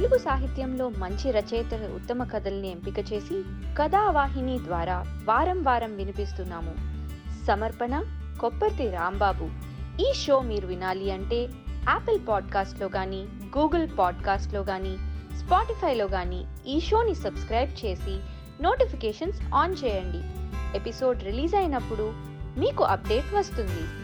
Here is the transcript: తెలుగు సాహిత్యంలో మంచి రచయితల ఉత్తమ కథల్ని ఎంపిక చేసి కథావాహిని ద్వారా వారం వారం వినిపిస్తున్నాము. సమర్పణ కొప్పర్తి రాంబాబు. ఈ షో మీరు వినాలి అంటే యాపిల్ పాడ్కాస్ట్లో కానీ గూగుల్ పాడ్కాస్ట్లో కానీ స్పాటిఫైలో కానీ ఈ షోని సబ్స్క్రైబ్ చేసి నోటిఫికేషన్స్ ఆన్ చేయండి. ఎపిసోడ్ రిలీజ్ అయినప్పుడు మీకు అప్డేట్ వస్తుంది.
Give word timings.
తెలుగు 0.00 0.18
సాహిత్యంలో 0.18 0.88
మంచి 0.88 1.30
రచయితల 1.30 1.92
ఉత్తమ 1.94 2.24
కథల్ని 2.24 2.70
ఎంపిక 2.70 2.98
చేసి 2.98 3.42
కథావాహిని 3.78 4.58
ద్వారా 4.58 5.04
వారం 5.24 5.62
వారం 5.62 5.96
వినిపిస్తున్నాము. 5.96 6.74
సమర్పణ 7.46 8.04
కొప్పర్తి 8.40 8.90
రాంబాబు. 8.90 9.48
ఈ 10.00 10.12
షో 10.14 10.40
మీరు 10.40 10.66
వినాలి 10.66 11.10
అంటే 11.10 11.36
యాపిల్ 11.88 12.20
పాడ్కాస్ట్లో 12.28 12.88
కానీ 12.88 13.26
గూగుల్ 13.58 13.88
పాడ్కాస్ట్లో 13.98 14.62
కానీ 14.62 14.96
స్పాటిఫైలో 15.38 16.08
కానీ 16.08 16.44
ఈ 16.66 16.80
షోని 16.80 17.14
సబ్స్క్రైబ్ 17.14 17.86
చేసి 17.86 18.18
నోటిఫికేషన్స్ 18.62 19.54
ఆన్ 19.54 19.76
చేయండి. 19.84 20.50
ఎపిసోడ్ 20.78 21.24
రిలీజ్ 21.24 21.54
అయినప్పుడు 21.54 22.12
మీకు 22.56 22.84
అప్డేట్ 22.84 23.34
వస్తుంది. 23.34 23.99